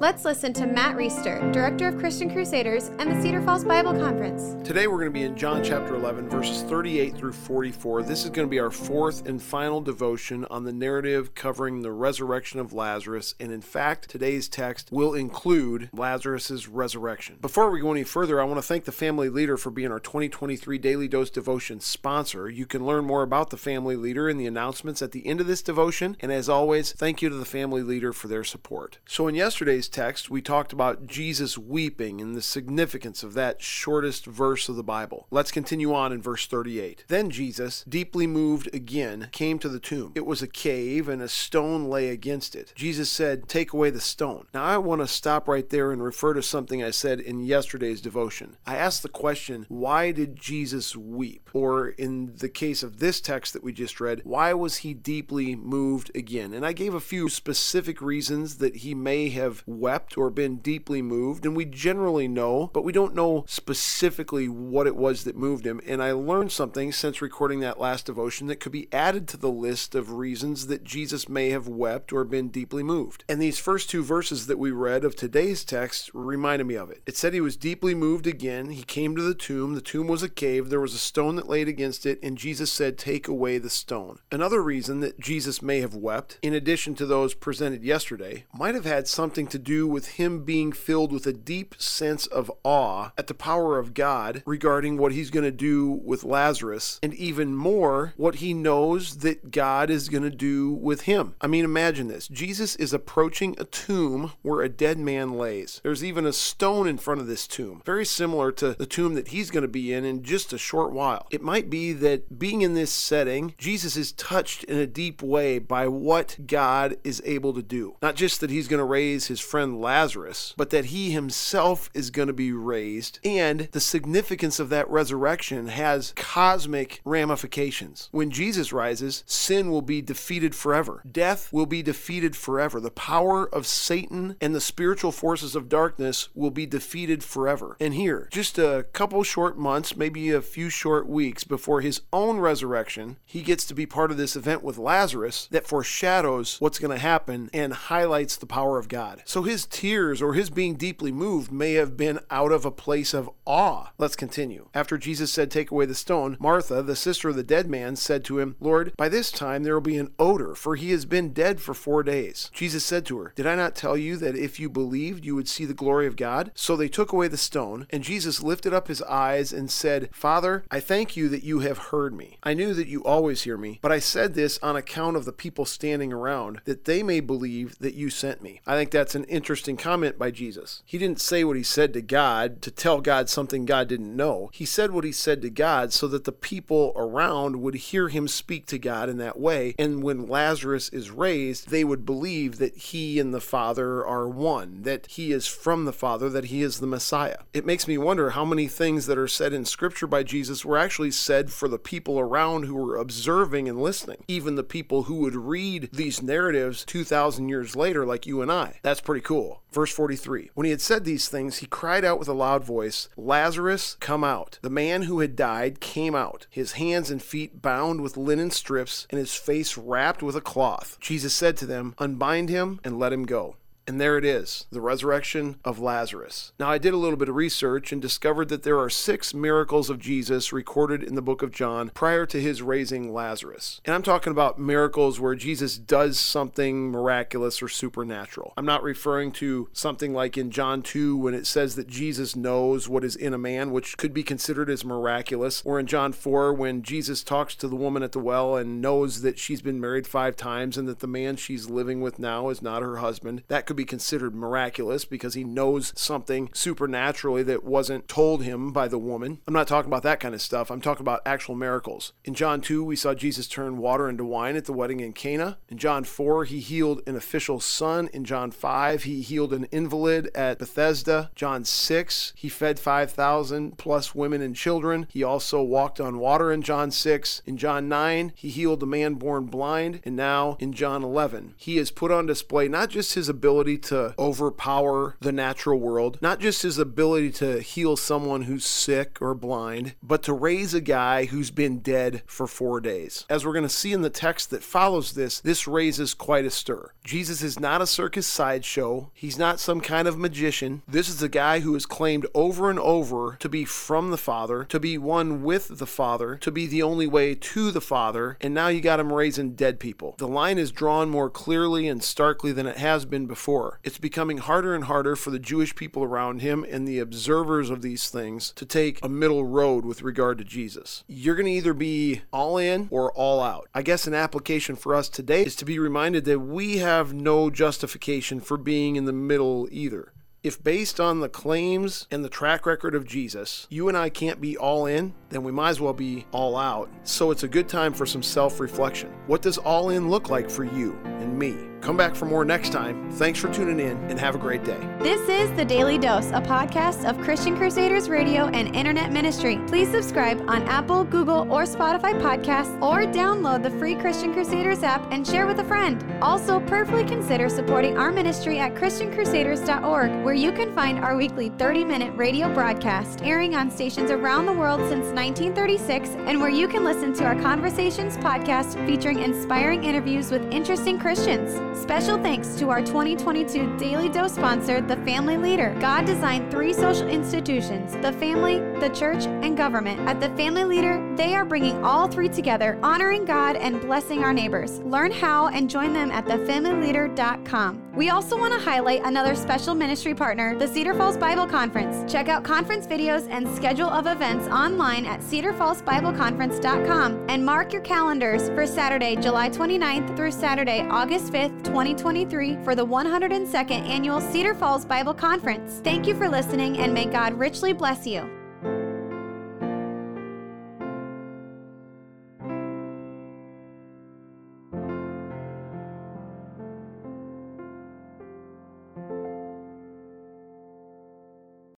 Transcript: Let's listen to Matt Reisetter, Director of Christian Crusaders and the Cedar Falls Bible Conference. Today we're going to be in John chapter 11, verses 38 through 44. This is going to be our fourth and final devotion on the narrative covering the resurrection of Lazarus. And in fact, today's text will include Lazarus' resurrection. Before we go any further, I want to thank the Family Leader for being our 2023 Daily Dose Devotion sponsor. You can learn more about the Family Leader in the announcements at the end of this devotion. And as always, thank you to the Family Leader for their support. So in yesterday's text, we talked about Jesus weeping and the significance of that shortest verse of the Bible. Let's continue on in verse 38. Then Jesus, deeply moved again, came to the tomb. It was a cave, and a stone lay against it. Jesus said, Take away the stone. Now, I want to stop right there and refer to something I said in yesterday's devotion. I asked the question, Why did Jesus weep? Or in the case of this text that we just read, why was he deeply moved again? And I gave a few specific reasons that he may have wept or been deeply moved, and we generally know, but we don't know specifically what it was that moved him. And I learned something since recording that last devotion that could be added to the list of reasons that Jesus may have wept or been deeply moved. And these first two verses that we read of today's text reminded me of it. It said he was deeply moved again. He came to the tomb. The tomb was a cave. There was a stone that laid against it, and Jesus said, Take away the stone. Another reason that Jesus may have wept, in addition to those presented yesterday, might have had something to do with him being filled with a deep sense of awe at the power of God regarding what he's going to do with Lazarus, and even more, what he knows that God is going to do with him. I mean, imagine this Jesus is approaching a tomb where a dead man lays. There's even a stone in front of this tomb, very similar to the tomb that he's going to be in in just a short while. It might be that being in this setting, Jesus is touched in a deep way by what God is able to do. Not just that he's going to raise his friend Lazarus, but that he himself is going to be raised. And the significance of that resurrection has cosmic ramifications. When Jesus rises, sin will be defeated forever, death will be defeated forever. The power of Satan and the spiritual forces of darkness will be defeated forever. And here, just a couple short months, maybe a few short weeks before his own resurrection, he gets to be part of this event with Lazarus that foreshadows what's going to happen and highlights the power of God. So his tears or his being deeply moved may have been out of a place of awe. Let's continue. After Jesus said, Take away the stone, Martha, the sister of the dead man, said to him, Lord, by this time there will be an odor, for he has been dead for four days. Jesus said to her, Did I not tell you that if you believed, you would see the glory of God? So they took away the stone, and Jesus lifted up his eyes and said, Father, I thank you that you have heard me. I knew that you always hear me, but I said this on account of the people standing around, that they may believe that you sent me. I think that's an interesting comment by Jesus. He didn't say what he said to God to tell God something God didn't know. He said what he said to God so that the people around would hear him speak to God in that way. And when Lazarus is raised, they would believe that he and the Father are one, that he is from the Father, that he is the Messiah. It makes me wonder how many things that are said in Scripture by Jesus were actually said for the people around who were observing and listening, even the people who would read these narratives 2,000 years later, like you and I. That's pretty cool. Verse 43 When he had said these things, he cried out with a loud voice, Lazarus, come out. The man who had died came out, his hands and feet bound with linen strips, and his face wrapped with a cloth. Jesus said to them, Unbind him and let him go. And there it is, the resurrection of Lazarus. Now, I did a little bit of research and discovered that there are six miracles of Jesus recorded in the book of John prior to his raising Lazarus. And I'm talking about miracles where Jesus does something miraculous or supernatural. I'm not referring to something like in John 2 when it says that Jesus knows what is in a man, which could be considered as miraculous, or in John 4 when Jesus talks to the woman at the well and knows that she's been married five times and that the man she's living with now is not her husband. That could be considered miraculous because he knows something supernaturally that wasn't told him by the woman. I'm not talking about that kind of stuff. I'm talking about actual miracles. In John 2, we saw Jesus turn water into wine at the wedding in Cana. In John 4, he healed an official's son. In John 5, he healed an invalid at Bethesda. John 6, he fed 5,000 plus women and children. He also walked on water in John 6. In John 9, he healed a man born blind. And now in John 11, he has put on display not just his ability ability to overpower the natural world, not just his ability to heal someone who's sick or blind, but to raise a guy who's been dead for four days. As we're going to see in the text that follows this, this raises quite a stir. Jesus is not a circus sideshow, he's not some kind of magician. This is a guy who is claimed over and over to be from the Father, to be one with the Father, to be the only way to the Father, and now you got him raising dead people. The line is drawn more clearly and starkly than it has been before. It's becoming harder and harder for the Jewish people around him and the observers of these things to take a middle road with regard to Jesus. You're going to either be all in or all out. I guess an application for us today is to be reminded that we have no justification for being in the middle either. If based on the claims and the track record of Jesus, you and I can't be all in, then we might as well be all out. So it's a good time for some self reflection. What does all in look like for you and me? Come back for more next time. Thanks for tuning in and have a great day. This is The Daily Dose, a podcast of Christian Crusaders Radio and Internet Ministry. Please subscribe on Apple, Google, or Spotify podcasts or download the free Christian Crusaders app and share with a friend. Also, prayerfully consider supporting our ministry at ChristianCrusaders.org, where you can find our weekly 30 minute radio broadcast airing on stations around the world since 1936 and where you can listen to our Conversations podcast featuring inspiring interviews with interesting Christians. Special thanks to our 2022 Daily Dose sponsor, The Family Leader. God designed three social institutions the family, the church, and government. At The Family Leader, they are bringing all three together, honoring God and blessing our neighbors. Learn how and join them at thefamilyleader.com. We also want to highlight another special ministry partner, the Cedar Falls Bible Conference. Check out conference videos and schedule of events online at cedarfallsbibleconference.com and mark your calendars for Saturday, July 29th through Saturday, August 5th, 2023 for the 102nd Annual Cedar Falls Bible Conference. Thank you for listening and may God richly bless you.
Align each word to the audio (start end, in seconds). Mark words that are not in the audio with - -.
Let's 0.00 0.24
listen 0.24 0.52
to 0.52 0.64
Matt 0.64 0.94
Reisetter, 0.96 1.52
Director 1.52 1.88
of 1.88 1.98
Christian 1.98 2.30
Crusaders 2.30 2.92
and 3.00 3.10
the 3.10 3.20
Cedar 3.20 3.42
Falls 3.42 3.64
Bible 3.64 3.94
Conference. 3.94 4.54
Today 4.64 4.86
we're 4.86 5.00
going 5.00 5.06
to 5.06 5.10
be 5.10 5.24
in 5.24 5.36
John 5.36 5.64
chapter 5.64 5.96
11, 5.96 6.28
verses 6.28 6.62
38 6.62 7.16
through 7.16 7.32
44. 7.32 8.04
This 8.04 8.22
is 8.22 8.30
going 8.30 8.46
to 8.46 8.50
be 8.50 8.60
our 8.60 8.70
fourth 8.70 9.26
and 9.26 9.42
final 9.42 9.80
devotion 9.80 10.44
on 10.50 10.62
the 10.62 10.72
narrative 10.72 11.34
covering 11.34 11.82
the 11.82 11.90
resurrection 11.90 12.60
of 12.60 12.72
Lazarus. 12.72 13.34
And 13.40 13.50
in 13.50 13.60
fact, 13.60 14.08
today's 14.08 14.48
text 14.48 14.92
will 14.92 15.14
include 15.14 15.90
Lazarus' 15.92 16.68
resurrection. 16.68 17.38
Before 17.40 17.68
we 17.68 17.80
go 17.80 17.90
any 17.90 18.04
further, 18.04 18.40
I 18.40 18.44
want 18.44 18.58
to 18.58 18.62
thank 18.62 18.84
the 18.84 18.92
Family 18.92 19.28
Leader 19.28 19.56
for 19.56 19.72
being 19.72 19.90
our 19.90 19.98
2023 19.98 20.78
Daily 20.78 21.08
Dose 21.08 21.30
Devotion 21.30 21.80
sponsor. 21.80 22.48
You 22.48 22.66
can 22.66 22.86
learn 22.86 23.04
more 23.04 23.24
about 23.24 23.50
the 23.50 23.56
Family 23.56 23.96
Leader 23.96 24.28
in 24.28 24.38
the 24.38 24.46
announcements 24.46 25.02
at 25.02 25.10
the 25.10 25.26
end 25.26 25.40
of 25.40 25.48
this 25.48 25.60
devotion. 25.60 26.16
And 26.20 26.30
as 26.30 26.48
always, 26.48 26.92
thank 26.92 27.20
you 27.20 27.28
to 27.28 27.34
the 27.34 27.44
Family 27.44 27.82
Leader 27.82 28.12
for 28.12 28.28
their 28.28 28.44
support. 28.44 28.98
So 29.04 29.26
in 29.26 29.34
yesterday's 29.34 29.87
text, 29.88 30.30
we 30.30 30.42
talked 30.42 30.72
about 30.72 31.06
Jesus 31.06 31.56
weeping 31.58 32.20
and 32.20 32.36
the 32.36 32.42
significance 32.42 33.22
of 33.22 33.34
that 33.34 33.62
shortest 33.62 34.26
verse 34.26 34.68
of 34.68 34.76
the 34.76 34.82
Bible. 34.82 35.26
Let's 35.30 35.50
continue 35.50 35.94
on 35.94 36.12
in 36.12 36.22
verse 36.22 36.46
38. 36.46 37.04
Then 37.08 37.30
Jesus, 37.30 37.84
deeply 37.88 38.26
moved 38.26 38.74
again, 38.74 39.28
came 39.32 39.58
to 39.60 39.68
the 39.68 39.80
tomb. 39.80 40.12
It 40.14 40.26
was 40.26 40.42
a 40.42 40.48
cave, 40.48 41.08
and 41.08 41.22
a 41.22 41.28
stone 41.28 41.88
lay 41.88 42.08
against 42.08 42.54
it. 42.54 42.72
Jesus 42.74 43.10
said, 43.10 43.48
Take 43.48 43.72
away 43.72 43.90
the 43.90 44.00
stone. 44.00 44.46
Now, 44.52 44.64
I 44.64 44.78
want 44.78 45.00
to 45.00 45.06
stop 45.06 45.48
right 45.48 45.68
there 45.68 45.92
and 45.92 46.02
refer 46.02 46.34
to 46.34 46.42
something 46.42 46.82
I 46.82 46.90
said 46.90 47.20
in 47.20 47.40
yesterday's 47.40 48.00
devotion. 48.00 48.56
I 48.66 48.76
asked 48.76 49.02
the 49.02 49.08
question, 49.08 49.66
Why 49.68 50.12
did 50.12 50.36
Jesus 50.36 50.96
weep? 50.96 51.50
Or 51.52 51.88
in 51.88 52.36
the 52.36 52.48
case 52.48 52.82
of 52.82 52.98
this 52.98 53.20
text 53.20 53.52
that 53.52 53.64
we 53.64 53.72
just 53.72 54.00
read, 54.00 54.22
why 54.24 54.52
was 54.52 54.78
he 54.78 54.94
deeply 54.94 55.56
moved 55.56 56.10
again? 56.14 56.52
And 56.52 56.64
I 56.64 56.72
gave 56.72 56.94
a 56.94 57.00
few 57.00 57.28
specific 57.28 58.00
reasons 58.00 58.58
that 58.58 58.76
he 58.76 58.94
may 58.94 59.28
have 59.30 59.62
wept 59.78 60.16
or 60.16 60.30
been 60.30 60.56
deeply 60.56 61.02
moved, 61.02 61.44
and 61.44 61.56
we 61.56 61.64
generally 61.64 62.28
know, 62.28 62.70
but 62.72 62.84
we 62.84 62.92
don't 62.92 63.14
know 63.14 63.44
specifically 63.46 64.48
what 64.48 64.86
it 64.86 64.96
was 64.96 65.24
that 65.24 65.36
moved 65.36 65.66
him. 65.66 65.80
And 65.86 66.02
I 66.02 66.12
learned 66.12 66.52
something 66.52 66.92
since 66.92 67.22
recording 67.22 67.60
that 67.60 67.80
last 67.80 68.06
devotion 68.06 68.46
that 68.48 68.60
could 68.60 68.72
be 68.72 68.88
added 68.92 69.28
to 69.28 69.36
the 69.36 69.50
list 69.50 69.94
of 69.94 70.12
reasons 70.12 70.66
that 70.66 70.84
Jesus 70.84 71.28
may 71.28 71.50
have 71.50 71.68
wept 71.68 72.12
or 72.12 72.24
been 72.24 72.48
deeply 72.48 72.82
moved. 72.82 73.24
And 73.28 73.40
these 73.40 73.58
first 73.58 73.90
two 73.90 74.02
verses 74.02 74.46
that 74.46 74.58
we 74.58 74.70
read 74.70 75.04
of 75.04 75.14
today's 75.14 75.64
text 75.64 76.10
reminded 76.14 76.66
me 76.66 76.74
of 76.74 76.90
it. 76.90 77.02
It 77.06 77.16
said 77.16 77.32
he 77.32 77.40
was 77.40 77.56
deeply 77.56 77.94
moved 77.94 78.26
again. 78.26 78.70
He 78.70 78.82
came 78.82 79.14
to 79.16 79.22
the 79.22 79.34
tomb. 79.34 79.74
The 79.74 79.80
tomb 79.80 80.06
was 80.06 80.22
a 80.22 80.28
cave. 80.28 80.70
There 80.70 80.80
was 80.80 80.94
a 80.94 80.98
stone 80.98 81.36
that 81.36 81.48
laid 81.48 81.68
against 81.68 82.06
it, 82.06 82.18
and 82.22 82.38
Jesus 82.38 82.72
said, 82.72 82.98
Take 82.98 83.28
away 83.28 83.58
the 83.58 83.70
stone. 83.70 84.18
Another 84.30 84.62
reason 84.62 85.00
that 85.00 85.20
Jesus 85.20 85.62
may 85.62 85.80
have 85.80 85.94
wept, 85.94 86.38
in 86.42 86.54
addition 86.54 86.94
to 86.96 87.06
those 87.06 87.34
presented 87.34 87.84
yesterday, 87.84 88.44
might 88.52 88.74
have 88.74 88.84
had 88.84 89.06
something 89.08 89.46
to 89.48 89.58
do 89.58 89.67
with 89.68 90.12
him 90.12 90.44
being 90.44 90.72
filled 90.72 91.12
with 91.12 91.26
a 91.26 91.32
deep 91.32 91.74
sense 91.78 92.26
of 92.26 92.50
awe 92.64 93.10
at 93.18 93.26
the 93.26 93.34
power 93.34 93.78
of 93.78 93.94
God 93.94 94.42
regarding 94.46 94.96
what 94.96 95.12
he's 95.12 95.30
going 95.30 95.44
to 95.44 95.50
do 95.50 96.00
with 96.04 96.24
Lazarus, 96.24 96.98
and 97.02 97.12
even 97.14 97.54
more, 97.54 98.14
what 98.16 98.36
he 98.36 98.54
knows 98.54 99.18
that 99.18 99.50
God 99.50 99.90
is 99.90 100.08
going 100.08 100.22
to 100.22 100.30
do 100.30 100.72
with 100.72 101.02
him. 101.02 101.34
I 101.40 101.46
mean, 101.46 101.64
imagine 101.64 102.08
this 102.08 102.28
Jesus 102.28 102.76
is 102.76 102.92
approaching 102.92 103.54
a 103.58 103.64
tomb 103.64 104.32
where 104.42 104.62
a 104.62 104.68
dead 104.68 104.98
man 104.98 105.36
lays. 105.36 105.80
There's 105.82 106.04
even 106.04 106.24
a 106.24 106.32
stone 106.32 106.86
in 106.86 106.98
front 106.98 107.20
of 107.20 107.26
this 107.26 107.46
tomb, 107.46 107.82
very 107.84 108.06
similar 108.06 108.50
to 108.52 108.74
the 108.74 108.86
tomb 108.86 109.14
that 109.14 109.28
he's 109.28 109.50
going 109.50 109.62
to 109.62 109.68
be 109.68 109.92
in 109.92 110.04
in 110.04 110.22
just 110.22 110.52
a 110.52 110.58
short 110.58 110.92
while. 110.92 111.26
It 111.30 111.42
might 111.42 111.68
be 111.68 111.92
that 111.92 112.38
being 112.38 112.62
in 112.62 112.74
this 112.74 112.92
setting, 112.92 113.54
Jesus 113.58 113.96
is 113.96 114.12
touched 114.12 114.64
in 114.64 114.78
a 114.78 114.86
deep 114.86 115.22
way 115.22 115.58
by 115.58 115.88
what 115.88 116.36
God 116.46 116.96
is 117.04 117.22
able 117.24 117.52
to 117.54 117.62
do. 117.62 117.96
Not 118.00 118.16
just 118.16 118.40
that 118.40 118.50
he's 118.50 118.68
going 118.68 118.78
to 118.78 118.84
raise 118.84 119.26
his 119.26 119.40
friend 119.40 119.57
Lazarus, 119.66 120.54
but 120.56 120.70
that 120.70 120.86
he 120.86 121.10
himself 121.10 121.90
is 121.94 122.10
going 122.10 122.28
to 122.28 122.34
be 122.34 122.52
raised. 122.52 123.18
And 123.24 123.68
the 123.72 123.80
significance 123.80 124.58
of 124.58 124.68
that 124.70 124.88
resurrection 124.88 125.68
has 125.68 126.12
cosmic 126.16 127.00
ramifications. 127.04 128.08
When 128.12 128.30
Jesus 128.30 128.72
rises, 128.72 129.24
sin 129.26 129.70
will 129.70 129.82
be 129.82 130.02
defeated 130.02 130.54
forever, 130.54 131.02
death 131.10 131.52
will 131.52 131.66
be 131.66 131.82
defeated 131.82 132.36
forever. 132.36 132.80
The 132.80 132.90
power 132.90 133.48
of 133.48 133.66
Satan 133.66 134.36
and 134.40 134.54
the 134.54 134.60
spiritual 134.60 135.12
forces 135.12 135.54
of 135.54 135.68
darkness 135.68 136.28
will 136.34 136.50
be 136.50 136.66
defeated 136.66 137.22
forever. 137.22 137.76
And 137.80 137.94
here, 137.94 138.28
just 138.30 138.58
a 138.58 138.86
couple 138.92 139.22
short 139.22 139.58
months, 139.58 139.96
maybe 139.96 140.30
a 140.30 140.42
few 140.42 140.70
short 140.70 141.08
weeks 141.08 141.44
before 141.44 141.80
his 141.80 142.02
own 142.12 142.38
resurrection, 142.38 143.16
he 143.24 143.42
gets 143.42 143.64
to 143.66 143.74
be 143.74 143.86
part 143.86 144.10
of 144.10 144.16
this 144.16 144.36
event 144.36 144.62
with 144.62 144.78
Lazarus 144.78 145.48
that 145.50 145.66
foreshadows 145.66 146.56
what's 146.60 146.78
going 146.78 146.94
to 146.94 147.02
happen 147.02 147.50
and 147.52 147.72
highlights 147.72 148.36
the 148.36 148.46
power 148.46 148.78
of 148.78 148.88
God. 148.88 149.22
So 149.24 149.42
his 149.48 149.66
tears 149.66 150.22
or 150.22 150.34
his 150.34 150.50
being 150.50 150.76
deeply 150.76 151.10
moved 151.10 151.50
may 151.50 151.72
have 151.74 151.96
been 151.96 152.20
out 152.30 152.52
of 152.52 152.64
a 152.64 152.70
place 152.70 153.12
of 153.12 153.30
awe. 153.44 153.90
Let's 153.98 154.16
continue. 154.16 154.68
After 154.74 154.96
Jesus 154.96 155.32
said, 155.32 155.50
Take 155.50 155.70
away 155.70 155.86
the 155.86 155.94
stone, 155.94 156.36
Martha, 156.38 156.82
the 156.82 156.94
sister 156.94 157.30
of 157.30 157.36
the 157.36 157.42
dead 157.42 157.68
man, 157.68 157.96
said 157.96 158.24
to 158.26 158.38
him, 158.38 158.56
Lord, 158.60 158.92
by 158.96 159.08
this 159.08 159.32
time 159.32 159.64
there 159.64 159.74
will 159.74 159.80
be 159.80 159.96
an 159.96 160.12
odor, 160.18 160.54
for 160.54 160.76
he 160.76 160.90
has 160.90 161.04
been 161.04 161.32
dead 161.32 161.60
for 161.60 161.74
four 161.74 162.02
days. 162.02 162.50
Jesus 162.52 162.84
said 162.84 163.06
to 163.06 163.18
her, 163.18 163.32
Did 163.34 163.46
I 163.46 163.54
not 163.54 163.74
tell 163.74 163.96
you 163.96 164.16
that 164.18 164.36
if 164.36 164.60
you 164.60 164.68
believed, 164.68 165.24
you 165.24 165.34
would 165.34 165.48
see 165.48 165.64
the 165.64 165.74
glory 165.74 166.06
of 166.06 166.16
God? 166.16 166.52
So 166.54 166.76
they 166.76 166.88
took 166.88 167.12
away 167.12 167.28
the 167.28 167.36
stone, 167.36 167.86
and 167.90 168.04
Jesus 168.04 168.42
lifted 168.42 168.74
up 168.74 168.88
his 168.88 169.02
eyes 169.02 169.52
and 169.52 169.70
said, 169.70 170.10
Father, 170.12 170.64
I 170.70 170.80
thank 170.80 171.16
you 171.16 171.28
that 171.30 171.42
you 171.42 171.60
have 171.60 171.78
heard 171.78 172.14
me. 172.14 172.38
I 172.42 172.54
knew 172.54 172.74
that 172.74 172.88
you 172.88 173.02
always 173.04 173.42
hear 173.42 173.56
me, 173.56 173.78
but 173.80 173.92
I 173.92 173.98
said 173.98 174.34
this 174.34 174.58
on 174.62 174.76
account 174.76 175.16
of 175.16 175.24
the 175.24 175.32
people 175.32 175.64
standing 175.64 176.12
around, 176.12 176.60
that 176.64 176.84
they 176.84 177.02
may 177.02 177.20
believe 177.20 177.78
that 177.78 177.94
you 177.94 178.10
sent 178.10 178.42
me. 178.42 178.60
I 178.66 178.74
think 178.74 178.90
that's 178.90 179.14
an 179.14 179.24
interesting 179.28 179.76
comment 179.76 180.18
by 180.18 180.30
Jesus. 180.30 180.82
He 180.84 180.98
didn't 180.98 181.20
say 181.20 181.44
what 181.44 181.56
he 181.56 181.62
said 181.62 181.92
to 181.94 182.02
God 182.02 182.62
to 182.62 182.70
tell 182.70 183.00
God 183.00 183.28
something 183.28 183.64
God 183.64 183.88
didn't 183.88 184.16
know. 184.16 184.50
He 184.52 184.64
said 184.64 184.90
what 184.90 185.04
he 185.04 185.12
said 185.12 185.42
to 185.42 185.50
God 185.50 185.92
so 185.92 186.08
that 186.08 186.24
the 186.24 186.32
people 186.32 186.92
around 186.96 187.62
would 187.62 187.74
hear 187.74 188.08
him 188.08 188.28
speak 188.28 188.66
to 188.66 188.78
God 188.78 189.08
in 189.08 189.18
that 189.18 189.38
way. 189.38 189.74
And 189.78 190.02
when 190.02 190.26
Lazarus 190.26 190.88
is 190.88 191.10
raised, 191.10 191.70
they 191.70 191.84
would 191.84 192.04
believe 192.04 192.58
that 192.58 192.76
he 192.76 193.18
and 193.18 193.32
the 193.32 193.40
Father 193.40 194.04
are 194.06 194.28
one, 194.28 194.82
that 194.82 195.06
he 195.08 195.32
is 195.32 195.46
from 195.46 195.84
the 195.84 195.92
Father, 195.92 196.28
that 196.30 196.46
he 196.46 196.62
is 196.62 196.80
the 196.80 196.86
Messiah. 196.86 197.38
It 197.52 197.66
makes 197.66 197.88
me 197.88 197.98
wonder 197.98 198.30
how 198.30 198.44
many 198.44 198.68
things 198.68 199.06
that 199.06 199.18
are 199.18 199.28
said 199.28 199.52
in 199.52 199.64
Scripture 199.64 200.06
by 200.06 200.22
Jesus 200.22 200.64
were 200.64 200.78
actually 200.78 201.10
said 201.10 201.50
for 201.50 201.68
the 201.68 201.78
people 201.78 202.18
around 202.18 202.64
who 202.64 202.74
were 202.74 202.96
observing 202.96 203.68
and 203.68 203.80
listening, 203.80 204.24
even 204.28 204.54
the 204.54 204.64
people 204.64 205.04
who 205.04 205.16
would 205.16 205.36
read 205.36 205.88
these 205.92 206.22
narratives 206.22 206.84
2,000 206.84 207.48
years 207.48 207.76
later, 207.76 208.06
like 208.06 208.26
you 208.26 208.42
and 208.42 208.50
I. 208.50 208.78
That's 208.82 209.00
pretty 209.00 209.17
cool. 209.20 209.62
Verse 209.72 209.92
43 209.92 210.50
When 210.54 210.64
he 210.64 210.70
had 210.70 210.80
said 210.80 211.04
these 211.04 211.28
things, 211.28 211.58
he 211.58 211.66
cried 211.66 212.04
out 212.04 212.18
with 212.18 212.28
a 212.28 212.32
loud 212.32 212.64
voice, 212.64 213.08
Lazarus, 213.16 213.96
come 214.00 214.24
out. 214.24 214.58
The 214.62 214.70
man 214.70 215.02
who 215.02 215.20
had 215.20 215.36
died 215.36 215.80
came 215.80 216.14
out, 216.14 216.46
his 216.50 216.72
hands 216.72 217.10
and 217.10 217.22
feet 217.22 217.62
bound 217.62 218.00
with 218.00 218.16
linen 218.16 218.50
strips, 218.50 219.06
and 219.10 219.18
his 219.18 219.34
face 219.34 219.76
wrapped 219.76 220.22
with 220.22 220.36
a 220.36 220.40
cloth. 220.40 220.96
Jesus 221.00 221.34
said 221.34 221.56
to 221.58 221.66
them, 221.66 221.94
Unbind 221.98 222.48
him 222.48 222.80
and 222.84 222.98
let 222.98 223.12
him 223.12 223.24
go. 223.24 223.56
And 223.88 223.98
there 223.98 224.18
it 224.18 224.24
is, 224.26 224.66
the 224.70 224.82
resurrection 224.82 225.56
of 225.64 225.78
Lazarus. 225.78 226.52
Now, 226.60 226.68
I 226.68 226.76
did 226.76 226.92
a 226.92 226.98
little 226.98 227.16
bit 227.16 227.30
of 227.30 227.36
research 227.36 227.90
and 227.90 228.02
discovered 228.02 228.50
that 228.50 228.62
there 228.62 228.78
are 228.78 228.90
six 228.90 229.32
miracles 229.32 229.88
of 229.88 229.98
Jesus 229.98 230.52
recorded 230.52 231.02
in 231.02 231.14
the 231.14 231.22
book 231.22 231.40
of 231.40 231.52
John 231.52 231.90
prior 231.94 232.26
to 232.26 232.38
his 232.38 232.60
raising 232.60 233.14
Lazarus. 233.14 233.80
And 233.86 233.94
I'm 233.94 234.02
talking 234.02 234.30
about 234.30 234.58
miracles 234.58 235.18
where 235.18 235.34
Jesus 235.34 235.78
does 235.78 236.18
something 236.18 236.90
miraculous 236.90 237.62
or 237.62 237.68
supernatural. 237.70 238.52
I'm 238.58 238.66
not 238.66 238.82
referring 238.82 239.32
to 239.32 239.70
something 239.72 240.12
like 240.12 240.36
in 240.36 240.50
John 240.50 240.82
2 240.82 241.16
when 241.16 241.32
it 241.32 241.46
says 241.46 241.74
that 241.76 241.88
Jesus 241.88 242.36
knows 242.36 242.90
what 242.90 243.04
is 243.04 243.16
in 243.16 243.32
a 243.32 243.38
man, 243.38 243.72
which 243.72 243.96
could 243.96 244.12
be 244.12 244.22
considered 244.22 244.68
as 244.68 244.84
miraculous, 244.84 245.62
or 245.64 245.80
in 245.80 245.86
John 245.86 246.12
4 246.12 246.52
when 246.52 246.82
Jesus 246.82 247.24
talks 247.24 247.54
to 247.54 247.66
the 247.66 247.74
woman 247.74 248.02
at 248.02 248.12
the 248.12 248.18
well 248.18 248.54
and 248.54 248.82
knows 248.82 249.22
that 249.22 249.38
she's 249.38 249.62
been 249.62 249.80
married 249.80 250.06
five 250.06 250.36
times 250.36 250.76
and 250.76 250.86
that 250.86 250.98
the 250.98 251.06
man 251.06 251.36
she's 251.36 251.70
living 251.70 252.02
with 252.02 252.18
now 252.18 252.50
is 252.50 252.60
not 252.60 252.82
her 252.82 252.98
husband. 252.98 253.44
That 253.48 253.64
could 253.64 253.77
be 253.78 253.84
considered 253.84 254.34
miraculous 254.34 255.04
because 255.04 255.34
he 255.34 255.44
knows 255.44 255.92
something 255.96 256.50
supernaturally 256.52 257.44
that 257.44 257.62
wasn't 257.64 258.08
told 258.08 258.42
him 258.42 258.72
by 258.72 258.88
the 258.88 258.98
woman. 258.98 259.38
I'm 259.46 259.54
not 259.54 259.68
talking 259.68 259.88
about 259.88 260.02
that 260.02 260.18
kind 260.18 260.34
of 260.34 260.42
stuff. 260.42 260.70
I'm 260.70 260.80
talking 260.80 261.04
about 261.04 261.22
actual 261.24 261.54
miracles. 261.54 262.12
In 262.24 262.34
John 262.34 262.60
2, 262.60 262.82
we 262.82 262.96
saw 262.96 263.14
Jesus 263.14 263.46
turn 263.46 263.78
water 263.78 264.08
into 264.08 264.24
wine 264.24 264.56
at 264.56 264.64
the 264.64 264.72
wedding 264.72 264.98
in 264.98 265.12
Cana. 265.12 265.58
In 265.68 265.78
John 265.78 266.02
4, 266.02 266.44
he 266.44 266.58
healed 266.58 267.02
an 267.06 267.14
official's 267.14 267.64
son. 267.64 268.08
In 268.12 268.24
John 268.24 268.50
5, 268.50 269.04
he 269.04 269.20
healed 269.20 269.52
an 269.52 269.64
invalid 269.70 270.28
at 270.34 270.58
Bethesda. 270.58 271.30
John 271.36 271.64
6, 271.64 272.32
he 272.34 272.48
fed 272.48 272.80
5,000 272.80 273.78
plus 273.78 274.12
women 274.12 274.42
and 274.42 274.56
children. 274.56 275.06
He 275.08 275.22
also 275.22 275.62
walked 275.62 276.00
on 276.00 276.18
water 276.18 276.50
in 276.50 276.62
John 276.62 276.90
6. 276.90 277.42
In 277.46 277.56
John 277.56 277.88
9, 277.88 278.32
he 278.34 278.48
healed 278.48 278.82
a 278.82 278.86
man 278.86 279.14
born 279.14 279.46
blind. 279.46 280.00
And 280.04 280.16
now 280.16 280.56
in 280.58 280.72
John 280.72 281.04
11, 281.04 281.54
he 281.56 281.76
has 281.76 281.92
put 281.92 282.10
on 282.10 282.26
display 282.26 282.66
not 282.66 282.90
just 282.90 283.14
his 283.14 283.28
ability 283.28 283.67
ability 283.68 283.78
to 283.88 284.14
overpower 284.18 285.16
the 285.20 285.32
natural 285.32 285.78
world, 285.78 286.18
not 286.20 286.40
just 286.40 286.62
his 286.62 286.78
ability 286.78 287.30
to 287.30 287.60
heal 287.60 287.96
someone 287.96 288.42
who's 288.42 288.64
sick 288.64 289.18
or 289.20 289.34
blind, 289.34 289.94
but 290.02 290.22
to 290.22 290.32
raise 290.32 290.72
a 290.72 290.80
guy 290.80 291.26
who's 291.26 291.50
been 291.50 291.80
dead 291.80 292.22
for 292.26 292.46
four 292.46 292.80
days. 292.80 293.26
As 293.28 293.44
we're 293.44 293.52
going 293.52 293.64
to 293.64 293.68
see 293.68 293.92
in 293.92 294.02
the 294.02 294.10
text 294.10 294.50
that 294.50 294.62
follows 294.62 295.12
this, 295.12 295.40
this 295.40 295.68
raises 295.68 296.14
quite 296.14 296.44
a 296.44 296.50
stir. 296.50 296.92
Jesus 297.04 297.42
is 297.42 297.60
not 297.60 297.82
a 297.82 297.86
circus 297.86 298.26
sideshow, 298.26 299.10
he's 299.14 299.38
not 299.38 299.60
some 299.60 299.80
kind 299.80 300.08
of 300.08 300.18
magician. 300.18 300.82
This 300.88 301.08
is 301.08 301.22
a 301.22 301.28
guy 301.28 301.60
who 301.60 301.74
is 301.74 301.86
claimed 301.86 302.26
over 302.34 302.70
and 302.70 302.78
over 302.78 303.36
to 303.40 303.48
be 303.48 303.64
from 303.64 304.10
the 304.10 304.16
Father, 304.16 304.64
to 304.64 304.80
be 304.80 304.96
one 304.98 305.42
with 305.42 305.78
the 305.78 305.86
Father, 305.86 306.36
to 306.36 306.50
be 306.50 306.66
the 306.66 306.82
only 306.82 307.06
way 307.06 307.34
to 307.34 307.70
the 307.70 307.80
Father, 307.80 308.36
and 308.40 308.54
now 308.54 308.68
you 308.68 308.80
got 308.80 309.00
him 309.00 309.12
raising 309.12 309.54
dead 309.54 309.80
people. 309.80 310.14
The 310.18 310.28
line 310.28 310.58
is 310.58 310.72
drawn 310.72 311.10
more 311.10 311.30
clearly 311.30 311.88
and 311.88 312.02
starkly 312.02 312.52
than 312.52 312.66
it 312.66 312.76
has 312.78 313.04
been 313.04 313.26
before. 313.26 313.47
It's 313.82 313.96
becoming 313.96 314.38
harder 314.38 314.74
and 314.74 314.84
harder 314.84 315.16
for 315.16 315.30
the 315.30 315.38
Jewish 315.38 315.74
people 315.74 316.04
around 316.04 316.42
him 316.42 316.66
and 316.68 316.86
the 316.86 316.98
observers 316.98 317.70
of 317.70 317.80
these 317.80 318.10
things 318.10 318.52
to 318.56 318.66
take 318.66 319.02
a 319.02 319.08
middle 319.08 319.46
road 319.46 319.86
with 319.86 320.02
regard 320.02 320.36
to 320.36 320.44
Jesus. 320.44 321.02
You're 321.08 321.34
going 321.34 321.46
to 321.46 321.52
either 321.52 321.72
be 321.72 322.20
all 322.30 322.58
in 322.58 322.88
or 322.90 323.10
all 323.12 323.40
out. 323.40 323.68
I 323.74 323.80
guess 323.80 324.06
an 324.06 324.12
application 324.12 324.76
for 324.76 324.94
us 324.94 325.08
today 325.08 325.44
is 325.44 325.56
to 325.56 325.64
be 325.64 325.78
reminded 325.78 326.26
that 326.26 326.40
we 326.40 326.76
have 326.78 327.14
no 327.14 327.48
justification 327.48 328.40
for 328.40 328.58
being 328.58 328.96
in 328.96 329.06
the 329.06 329.14
middle 329.14 329.66
either. 329.70 330.12
If 330.42 330.62
based 330.62 331.00
on 331.00 331.20
the 331.20 331.28
claims 331.28 332.06
and 332.10 332.22
the 332.22 332.28
track 332.28 332.66
record 332.66 332.94
of 332.94 333.06
Jesus, 333.06 333.66
you 333.70 333.88
and 333.88 333.96
I 333.96 334.08
can't 334.08 334.40
be 334.40 334.56
all 334.58 334.86
in, 334.86 335.14
then 335.30 335.42
we 335.42 335.52
might 335.52 335.70
as 335.70 335.80
well 335.80 335.94
be 335.94 336.26
all 336.32 336.56
out. 336.56 336.90
So 337.02 337.30
it's 337.30 337.42
a 337.42 337.48
good 337.48 337.68
time 337.68 337.92
for 337.92 338.06
some 338.06 338.22
self 338.22 338.60
reflection. 338.60 339.10
What 339.26 339.42
does 339.42 339.58
all 339.58 339.90
in 339.90 340.10
look 340.10 340.28
like 340.28 340.48
for 340.48 340.64
you 340.64 340.98
and 341.04 341.36
me? 341.38 341.56
Come 341.80 341.96
back 341.96 342.16
for 342.16 342.26
more 342.26 342.44
next 342.44 342.70
time. 342.70 343.10
Thanks 343.12 343.38
for 343.38 343.52
tuning 343.52 343.78
in 343.78 343.96
and 344.10 344.18
have 344.18 344.34
a 344.34 344.38
great 344.38 344.64
day. 344.64 344.78
This 345.00 345.20
is 345.28 345.50
The 345.56 345.64
Daily 345.64 345.96
Dose, 345.96 346.30
a 346.30 346.40
podcast 346.40 347.08
of 347.08 347.18
Christian 347.20 347.56
Crusaders 347.56 348.08
Radio 348.08 348.46
and 348.48 348.74
Internet 348.74 349.12
Ministry. 349.12 349.60
Please 349.68 349.88
subscribe 349.88 350.40
on 350.48 350.62
Apple, 350.64 351.04
Google, 351.04 351.50
or 351.52 351.62
Spotify 351.62 352.20
podcasts 352.20 352.74
or 352.82 353.10
download 353.12 353.62
the 353.62 353.70
free 353.78 353.94
Christian 353.94 354.32
Crusaders 354.32 354.82
app 354.82 355.06
and 355.12 355.26
share 355.26 355.46
with 355.46 355.60
a 355.60 355.64
friend. 355.64 356.04
Also, 356.20 356.58
prayerfully 356.60 357.04
consider 357.04 357.48
supporting 357.48 357.96
our 357.96 358.10
ministry 358.10 358.58
at 358.58 358.74
ChristianCrusaders.org, 358.74 360.24
where 360.24 360.34
you 360.34 360.50
can 360.52 360.74
find 360.74 360.98
our 360.98 361.16
weekly 361.16 361.48
30 361.50 361.84
minute 361.84 362.12
radio 362.16 362.52
broadcast 362.52 363.22
airing 363.22 363.54
on 363.54 363.70
stations 363.70 364.10
around 364.10 364.46
the 364.46 364.52
world 364.52 364.80
since 364.80 365.06
1936 365.14 366.10
and 366.26 366.40
where 366.40 366.50
you 366.50 366.66
can 366.66 366.82
listen 366.84 367.14
to 367.14 367.24
our 367.24 367.40
Conversations 367.40 368.16
podcast 368.18 368.84
featuring 368.84 369.20
inspiring 369.20 369.84
interviews 369.84 370.30
with 370.30 370.42
interesting 370.52 370.98
Christians. 370.98 371.67
Special 371.74 372.18
thanks 372.18 372.54
to 372.56 372.70
our 372.70 372.80
2022 372.80 373.76
Daily 373.76 374.08
Dose 374.08 374.34
sponsor, 374.34 374.80
The 374.80 374.96
Family 374.98 375.36
Leader. 375.36 375.76
God 375.80 376.06
designed 376.06 376.50
three 376.50 376.72
social 376.72 377.08
institutions 377.08 377.96
the 378.02 378.12
family, 378.12 378.58
the 378.80 378.88
church, 378.90 379.26
and 379.26 379.56
government. 379.56 380.00
At 380.08 380.20
The 380.20 380.30
Family 380.30 380.64
Leader, 380.64 381.14
they 381.16 381.34
are 381.34 381.44
bringing 381.44 381.82
all 381.84 382.08
three 382.08 382.28
together, 382.28 382.78
honoring 382.82 383.24
God 383.24 383.56
and 383.56 383.80
blessing 383.80 384.24
our 384.24 384.32
neighbors. 384.32 384.80
Learn 384.80 385.10
how 385.10 385.48
and 385.48 385.68
join 385.68 385.92
them 385.92 386.10
at 386.10 386.24
thefamilyleader.com. 386.26 387.88
We 387.98 388.10
also 388.10 388.38
want 388.38 388.54
to 388.54 388.60
highlight 388.60 389.04
another 389.04 389.34
special 389.34 389.74
ministry 389.74 390.14
partner, 390.14 390.56
the 390.56 390.68
Cedar 390.68 390.94
Falls 390.94 391.16
Bible 391.16 391.48
Conference. 391.48 392.08
Check 392.10 392.28
out 392.28 392.44
conference 392.44 392.86
videos 392.86 393.26
and 393.28 393.48
schedule 393.56 393.88
of 393.88 394.06
events 394.06 394.46
online 394.46 395.04
at 395.04 395.20
cedarfallsbibleconference.com 395.20 397.26
and 397.28 397.44
mark 397.44 397.72
your 397.72 397.82
calendars 397.82 398.50
for 398.50 398.68
Saturday, 398.68 399.16
July 399.16 399.50
29th 399.50 400.16
through 400.16 400.30
Saturday, 400.30 400.86
August 400.88 401.32
5th, 401.32 401.57
2023 401.64 402.56
for 402.64 402.74
the 402.74 402.86
102nd 402.86 403.70
Annual 403.70 404.20
Cedar 404.20 404.54
Falls 404.54 404.84
Bible 404.84 405.14
Conference. 405.14 405.80
Thank 405.82 406.06
you 406.06 406.14
for 406.14 406.28
listening 406.28 406.78
and 406.78 406.94
may 406.94 407.06
God 407.06 407.34
richly 407.34 407.72
bless 407.72 408.06
you. 408.06 408.37